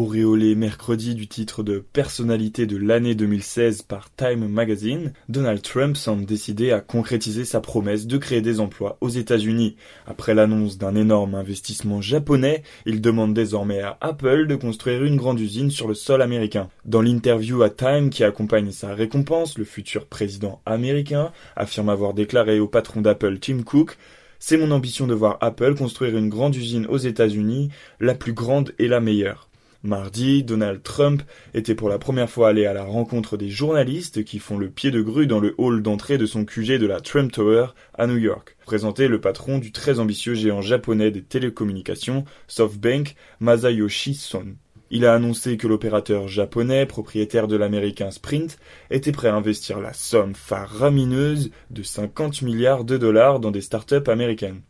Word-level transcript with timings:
Auréolé 0.00 0.54
mercredi 0.54 1.14
du 1.14 1.28
titre 1.28 1.62
de 1.62 1.78
personnalité 1.78 2.64
de 2.64 2.78
l'année 2.78 3.14
2016 3.14 3.82
par 3.82 4.08
Time 4.16 4.48
Magazine, 4.48 5.12
Donald 5.28 5.60
Trump 5.60 5.94
semble 5.94 6.24
décidé 6.24 6.72
à 6.72 6.80
concrétiser 6.80 7.44
sa 7.44 7.60
promesse 7.60 8.06
de 8.06 8.16
créer 8.16 8.40
des 8.40 8.60
emplois 8.60 8.96
aux 9.02 9.10
États-Unis. 9.10 9.76
Après 10.06 10.32
l'annonce 10.32 10.78
d'un 10.78 10.94
énorme 10.94 11.34
investissement 11.34 12.00
japonais, 12.00 12.62
il 12.86 13.02
demande 13.02 13.34
désormais 13.34 13.82
à 13.82 13.98
Apple 14.00 14.46
de 14.46 14.56
construire 14.56 15.04
une 15.04 15.16
grande 15.16 15.38
usine 15.38 15.70
sur 15.70 15.86
le 15.86 15.92
sol 15.92 16.22
américain. 16.22 16.70
Dans 16.86 17.02
l'interview 17.02 17.62
à 17.62 17.68
Time 17.68 18.08
qui 18.08 18.24
accompagne 18.24 18.70
sa 18.70 18.94
récompense, 18.94 19.58
le 19.58 19.64
futur 19.66 20.06
président 20.06 20.62
américain 20.64 21.30
affirme 21.56 21.90
avoir 21.90 22.14
déclaré 22.14 22.58
au 22.58 22.68
patron 22.68 23.02
d'Apple 23.02 23.38
Tim 23.38 23.64
Cook 23.64 23.98
c'est 24.42 24.56
mon 24.56 24.70
ambition 24.70 25.06
de 25.06 25.12
voir 25.12 25.36
Apple 25.42 25.74
construire 25.74 26.16
une 26.16 26.30
grande 26.30 26.56
usine 26.56 26.86
aux 26.86 26.96
États-Unis, 26.96 27.68
la 28.00 28.14
plus 28.14 28.32
grande 28.32 28.72
et 28.78 28.88
la 28.88 28.98
meilleure. 28.98 29.49
Mardi, 29.82 30.42
Donald 30.42 30.82
Trump 30.82 31.22
était 31.54 31.74
pour 31.74 31.88
la 31.88 31.98
première 31.98 32.28
fois 32.28 32.50
allé 32.50 32.66
à 32.66 32.74
la 32.74 32.84
rencontre 32.84 33.38
des 33.38 33.48
journalistes 33.48 34.24
qui 34.24 34.38
font 34.38 34.58
le 34.58 34.68
pied 34.68 34.90
de 34.90 35.00
grue 35.00 35.26
dans 35.26 35.40
le 35.40 35.54
hall 35.56 35.82
d'entrée 35.82 36.18
de 36.18 36.26
son 36.26 36.44
QG 36.44 36.78
de 36.78 36.86
la 36.86 37.00
Trump 37.00 37.32
Tower 37.32 37.68
à 37.94 38.06
New 38.06 38.18
York. 38.18 38.56
Présenter 38.66 39.08
le 39.08 39.22
patron 39.22 39.58
du 39.58 39.72
très 39.72 39.98
ambitieux 39.98 40.34
géant 40.34 40.60
japonais 40.60 41.10
des 41.10 41.22
télécommunications, 41.22 42.26
SoftBank, 42.46 43.14
Masayoshi 43.40 44.14
Son. 44.14 44.54
Il 44.90 45.06
a 45.06 45.14
annoncé 45.14 45.56
que 45.56 45.66
l'opérateur 45.66 46.28
japonais, 46.28 46.84
propriétaire 46.84 47.48
de 47.48 47.56
l'américain 47.56 48.10
Sprint, 48.10 48.58
était 48.90 49.12
prêt 49.12 49.28
à 49.28 49.34
investir 49.34 49.80
la 49.80 49.94
somme 49.94 50.34
faramineuse 50.34 51.52
de 51.70 51.82
50 51.82 52.42
milliards 52.42 52.84
de 52.84 52.98
dollars 52.98 53.40
dans 53.40 53.52
des 53.52 53.62
startups 53.62 54.08
américaines. 54.08 54.60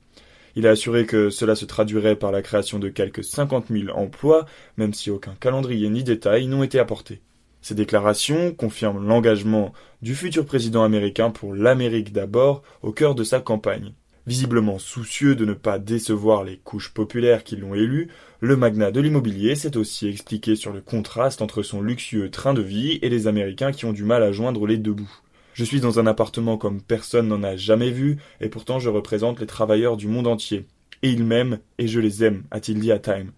Il 0.56 0.66
a 0.66 0.70
assuré 0.70 1.06
que 1.06 1.30
cela 1.30 1.54
se 1.54 1.64
traduirait 1.64 2.16
par 2.16 2.32
la 2.32 2.42
création 2.42 2.78
de 2.78 2.88
quelques 2.88 3.24
50 3.24 3.66
000 3.70 3.96
emplois, 3.96 4.46
même 4.76 4.94
si 4.94 5.10
aucun 5.10 5.34
calendrier 5.38 5.88
ni 5.88 6.02
détails 6.04 6.46
n'ont 6.46 6.62
été 6.62 6.78
apportés. 6.78 7.20
Ces 7.62 7.74
déclarations 7.74 8.54
confirment 8.54 9.06
l'engagement 9.06 9.72
du 10.00 10.14
futur 10.14 10.46
président 10.46 10.82
américain 10.82 11.30
pour 11.30 11.54
l'Amérique 11.54 12.12
d'abord 12.12 12.62
au 12.82 12.92
cœur 12.92 13.14
de 13.14 13.24
sa 13.24 13.40
campagne. 13.40 13.92
Visiblement 14.26 14.78
soucieux 14.78 15.34
de 15.34 15.44
ne 15.44 15.54
pas 15.54 15.78
décevoir 15.78 16.44
les 16.44 16.58
couches 16.58 16.92
populaires 16.92 17.42
qui 17.42 17.56
l'ont 17.56 17.74
élu, 17.74 18.08
le 18.40 18.56
magnat 18.56 18.90
de 18.90 19.00
l'immobilier 19.00 19.54
s'est 19.54 19.76
aussi 19.76 20.08
expliqué 20.08 20.56
sur 20.56 20.72
le 20.72 20.80
contraste 20.80 21.42
entre 21.42 21.62
son 21.62 21.82
luxueux 21.82 22.30
train 22.30 22.54
de 22.54 22.62
vie 22.62 22.98
et 23.02 23.08
les 23.08 23.26
Américains 23.26 23.72
qui 23.72 23.86
ont 23.86 23.92
du 23.92 24.04
mal 24.04 24.22
à 24.22 24.32
joindre 24.32 24.66
les 24.66 24.78
deux 24.78 24.92
bouts. 24.92 25.20
Je 25.60 25.66
suis 25.66 25.80
dans 25.80 25.98
un 25.98 26.06
appartement 26.06 26.56
comme 26.56 26.80
personne 26.80 27.28
n'en 27.28 27.42
a 27.42 27.54
jamais 27.54 27.90
vu, 27.90 28.16
et 28.40 28.48
pourtant 28.48 28.78
je 28.78 28.88
représente 28.88 29.40
les 29.40 29.46
travailleurs 29.46 29.98
du 29.98 30.08
monde 30.08 30.26
entier. 30.26 30.64
Et 31.02 31.10
ils 31.10 31.22
m'aiment, 31.22 31.58
et 31.76 31.86
je 31.86 32.00
les 32.00 32.24
aime, 32.24 32.44
a-t-il 32.50 32.80
dit 32.80 32.92
à 32.92 32.98
Time. 32.98 33.32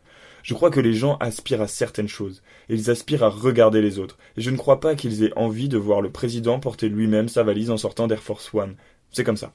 Je 0.45 0.55
crois 0.55 0.70
que 0.70 0.78
les 0.78 0.95
gens 0.95 1.17
aspirent 1.17 1.62
à 1.62 1.67
certaines 1.67 2.06
choses, 2.06 2.45
ils 2.69 2.91
aspirent 2.91 3.25
à 3.25 3.28
regarder 3.28 3.83
les 3.83 3.98
autres, 3.98 4.19
et 4.37 4.41
je 4.41 4.50
ne 4.50 4.56
crois 4.56 4.78
pas 4.78 4.95
qu'ils 4.95 5.25
aient 5.25 5.37
envie 5.37 5.69
de 5.69 5.78
voir 5.78 6.00
le 6.00 6.12
président 6.12 6.61
porter 6.61 6.89
lui-même 6.89 7.27
sa 7.27 7.43
valise 7.43 7.73
en 7.73 7.77
sortant 7.77 8.06
d'Air 8.06 8.23
Force 8.23 8.55
One. 8.55 8.77
C'est 9.11 9.25
comme 9.25 9.37
ça. 9.37 9.53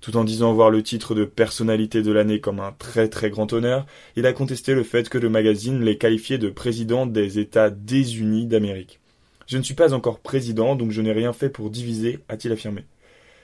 Tout 0.00 0.16
en 0.16 0.24
disant 0.24 0.52
voir 0.54 0.70
le 0.70 0.82
titre 0.82 1.14
de 1.14 1.24
personnalité 1.24 2.02
de 2.02 2.10
l'année 2.10 2.40
comme 2.40 2.58
un 2.58 2.72
très 2.72 3.08
très 3.08 3.30
grand 3.30 3.52
honneur, 3.52 3.86
il 4.16 4.26
a 4.26 4.32
contesté 4.32 4.74
le 4.74 4.82
fait 4.82 5.08
que 5.08 5.18
le 5.18 5.28
magazine 5.28 5.84
l'ait 5.84 5.98
qualifié 5.98 6.36
de 6.36 6.50
président 6.50 7.06
des 7.06 7.38
États 7.38 7.70
désunis 7.70 8.46
d'Amérique. 8.46 8.98
Je 9.46 9.58
ne 9.58 9.62
suis 9.62 9.74
pas 9.74 9.94
encore 9.94 10.18
président, 10.18 10.74
donc 10.74 10.90
je 10.90 11.00
n'ai 11.00 11.12
rien 11.12 11.32
fait 11.32 11.48
pour 11.48 11.70
diviser, 11.70 12.18
a-t-il 12.28 12.52
affirmé. 12.52 12.84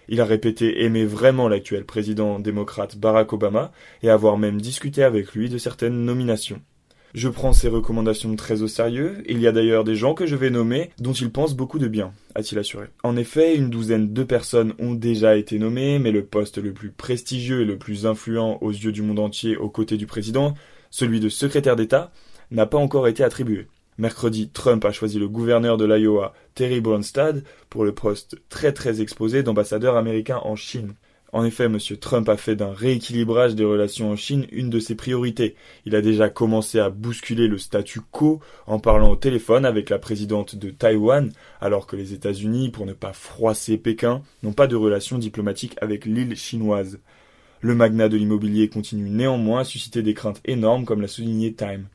Il 0.08 0.20
a 0.20 0.24
répété 0.24 0.82
aimer 0.82 1.04
vraiment 1.04 1.48
l'actuel 1.48 1.84
président 1.84 2.40
démocrate 2.40 2.96
Barack 2.96 3.32
Obama 3.32 3.70
et 4.02 4.10
avoir 4.10 4.36
même 4.36 4.60
discuté 4.60 5.04
avec 5.04 5.32
lui 5.32 5.48
de 5.48 5.58
certaines 5.58 6.04
nominations. 6.04 6.60
Je 7.14 7.28
prends 7.28 7.52
ses 7.52 7.68
recommandations 7.68 8.34
très 8.36 8.62
au 8.62 8.68
sérieux, 8.68 9.22
il 9.28 9.38
y 9.38 9.46
a 9.46 9.52
d'ailleurs 9.52 9.84
des 9.84 9.94
gens 9.94 10.14
que 10.14 10.26
je 10.26 10.34
vais 10.34 10.48
nommer 10.48 10.90
dont 10.98 11.12
il 11.12 11.30
pense 11.30 11.54
beaucoup 11.54 11.78
de 11.78 11.86
bien, 11.86 12.12
a-t-il 12.34 12.58
assuré. 12.58 12.86
En 13.04 13.16
effet, 13.16 13.54
une 13.54 13.68
douzaine 13.68 14.12
de 14.12 14.24
personnes 14.24 14.72
ont 14.78 14.94
déjà 14.94 15.36
été 15.36 15.58
nommées, 15.58 15.98
mais 15.98 16.10
le 16.10 16.24
poste 16.24 16.56
le 16.56 16.72
plus 16.72 16.90
prestigieux 16.90 17.60
et 17.60 17.66
le 17.66 17.76
plus 17.76 18.06
influent 18.06 18.58
aux 18.62 18.70
yeux 18.70 18.92
du 18.92 19.02
monde 19.02 19.18
entier 19.18 19.56
aux 19.58 19.68
côtés 19.68 19.98
du 19.98 20.06
président, 20.06 20.54
celui 20.90 21.20
de 21.20 21.28
secrétaire 21.28 21.76
d'État, 21.76 22.10
n'a 22.50 22.66
pas 22.66 22.78
encore 22.78 23.06
été 23.08 23.22
attribué. 23.22 23.66
Mercredi, 23.98 24.48
Trump 24.48 24.84
a 24.84 24.92
choisi 24.92 25.18
le 25.18 25.28
gouverneur 25.28 25.76
de 25.76 25.84
l'Iowa, 25.84 26.32
Terry 26.54 26.80
Branstad, 26.80 27.44
pour 27.68 27.84
le 27.84 27.92
poste 27.92 28.36
très 28.48 28.72
très 28.72 29.02
exposé 29.02 29.42
d'ambassadeur 29.42 29.96
américain 29.96 30.40
en 30.44 30.56
Chine. 30.56 30.94
En 31.34 31.44
effet, 31.44 31.64
M. 31.64 31.78
Trump 31.98 32.28
a 32.28 32.36
fait 32.36 32.56
d'un 32.56 32.72
rééquilibrage 32.72 33.54
des 33.54 33.64
relations 33.64 34.10
en 34.10 34.16
Chine 34.16 34.46
une 34.52 34.68
de 34.68 34.78
ses 34.78 34.94
priorités. 34.94 35.56
Il 35.86 35.96
a 35.96 36.02
déjà 36.02 36.28
commencé 36.28 36.78
à 36.78 36.90
bousculer 36.90 37.48
le 37.48 37.56
statu 37.56 38.00
quo 38.00 38.40
en 38.66 38.78
parlant 38.78 39.10
au 39.10 39.16
téléphone 39.16 39.64
avec 39.64 39.88
la 39.88 39.98
présidente 39.98 40.56
de 40.56 40.70
Taïwan, 40.70 41.32
alors 41.60 41.86
que 41.86 41.96
les 41.96 42.12
États-Unis, 42.12 42.70
pour 42.70 42.84
ne 42.84 42.92
pas 42.92 43.14
froisser 43.14 43.78
Pékin, 43.78 44.22
n'ont 44.42 44.52
pas 44.52 44.66
de 44.66 44.76
relations 44.76 45.16
diplomatiques 45.16 45.76
avec 45.80 46.04
l'île 46.04 46.36
chinoise. 46.36 46.98
Le 47.60 47.74
magnat 47.74 48.10
de 48.10 48.18
l'immobilier 48.18 48.68
continue 48.68 49.08
néanmoins 49.08 49.60
à 49.60 49.64
susciter 49.64 50.02
des 50.02 50.14
craintes 50.14 50.42
énormes, 50.44 50.84
comme 50.84 51.00
l'a 51.00 51.08
souligné 51.08 51.54
Time. 51.54 51.86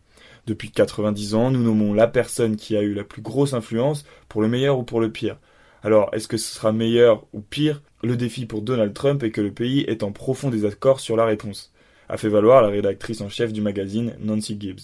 Depuis 0.48 0.72
90 0.72 1.36
ans, 1.36 1.52
nous 1.52 1.62
nommons 1.62 1.94
la 1.94 2.08
personne 2.08 2.56
qui 2.56 2.78
a 2.78 2.82
eu 2.82 2.94
la 2.94 3.04
plus 3.04 3.22
grosse 3.22 3.54
influence, 3.54 4.06
pour 4.30 4.42
le 4.42 4.48
meilleur 4.48 4.80
ou 4.80 4.84
pour 4.84 5.02
le 5.02 5.12
pire. 5.12 5.38
Alors, 5.84 6.10
est-ce 6.14 6.30
que 6.30 6.38
ce 6.38 6.56
sera 6.56 6.72
meilleur 6.72 7.26
ou 7.34 7.42
pire? 7.42 7.82
Le 8.02 8.16
défi 8.16 8.46
pour 8.46 8.62
Donald 8.62 8.94
Trump 8.94 9.24
est 9.24 9.32
que 9.32 9.42
le 9.42 9.52
pays 9.52 9.82
est 9.82 10.04
en 10.04 10.14
profond 10.14 10.50
désaccord 10.50 11.02
sur 11.02 11.18
la 11.18 11.26
réponse, 11.26 11.74
a 12.08 12.16
fait 12.16 12.30
valoir 12.30 12.62
la 12.62 12.70
rédactrice 12.70 13.20
en 13.20 13.28
chef 13.28 13.52
du 13.52 13.62
magazine 13.62 14.16
Nancy 14.20 14.58
Gibbs. 14.58 14.76